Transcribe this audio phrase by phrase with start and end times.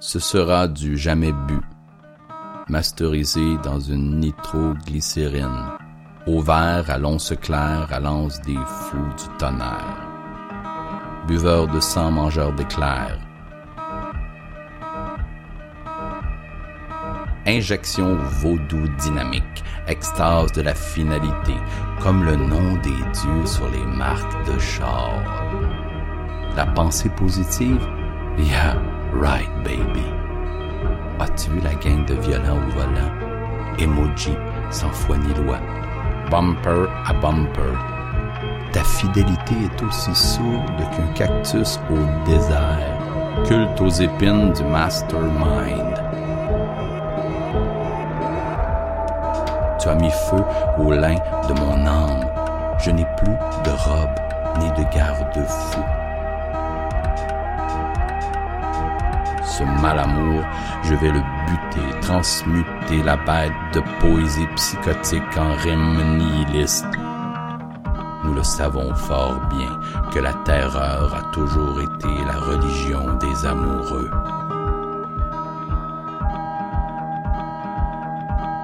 [0.00, 1.60] ce sera du jamais bu,
[2.68, 5.64] masterisé dans une nitroglycérine,
[6.26, 10.08] au verre à l'once claire à l'anse des fous du tonnerre.
[11.26, 13.18] Buveur de sang, mangeur d'éclairs.
[17.46, 21.54] Injection vaudou dynamique, extase de la finalité,
[22.02, 25.12] comme le nom des dieux sur les marques de char.
[26.56, 27.86] La pensée positive?
[29.14, 30.04] Right, baby.
[31.20, 33.12] As-tu vu la gang de violents au volant?
[33.78, 34.36] Emoji,
[34.70, 35.58] sans foi ni loi.
[36.30, 37.74] Bumper à bumper.
[38.72, 42.98] Ta fidélité est aussi sourde qu'un cactus au désert.
[43.46, 45.94] Culte aux épines du mastermind.
[49.80, 50.42] Tu as mis feu
[50.78, 51.16] au lin
[51.48, 52.26] de mon âme.
[52.78, 54.18] Je n'ai plus de robe
[54.60, 56.03] ni de garde-fou.
[59.56, 60.42] Ce mal amour,
[60.82, 66.88] je vais le buter, transmuter la bête de poésie psychotique en rime nihiliste.
[68.24, 69.78] Nous le savons fort bien
[70.12, 74.10] que la terreur a toujours été la religion des amoureux.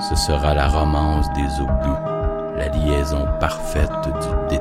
[0.00, 3.90] Ce sera la romance des obus, la liaison parfaite
[4.50, 4.53] du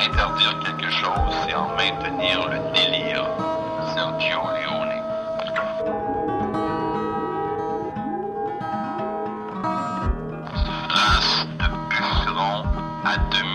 [0.00, 3.26] Interdire quelque chose, c'est en maintenir le délire.
[3.94, 5.02] Sergio Leone.
[10.88, 11.66] Race de
[13.04, 13.47] à.